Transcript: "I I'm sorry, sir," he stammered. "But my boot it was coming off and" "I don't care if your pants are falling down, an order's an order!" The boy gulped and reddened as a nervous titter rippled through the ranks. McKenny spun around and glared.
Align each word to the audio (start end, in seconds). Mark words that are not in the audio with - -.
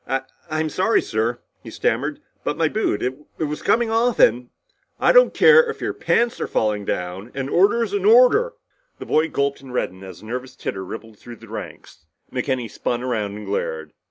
"I 0.07 0.21
I'm 0.49 0.69
sorry, 0.69 0.99
sir," 1.03 1.37
he 1.61 1.69
stammered. 1.69 2.21
"But 2.43 2.57
my 2.57 2.67
boot 2.69 3.03
it 3.03 3.17
was 3.37 3.61
coming 3.61 3.91
off 3.91 4.17
and" 4.17 4.49
"I 4.99 5.11
don't 5.11 5.31
care 5.31 5.69
if 5.69 5.79
your 5.79 5.93
pants 5.93 6.41
are 6.41 6.47
falling 6.47 6.85
down, 6.85 7.29
an 7.35 7.49
order's 7.49 7.93
an 7.93 8.03
order!" 8.03 8.53
The 8.97 9.05
boy 9.05 9.29
gulped 9.29 9.61
and 9.61 9.71
reddened 9.71 10.03
as 10.03 10.23
a 10.23 10.25
nervous 10.25 10.55
titter 10.55 10.83
rippled 10.83 11.19
through 11.19 11.35
the 11.35 11.49
ranks. 11.49 12.07
McKenny 12.33 12.67
spun 12.67 13.03
around 13.03 13.35
and 13.37 13.45
glared. 13.45 13.93